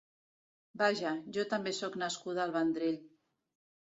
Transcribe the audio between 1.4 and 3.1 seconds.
també sóc nascuda al Vendrell.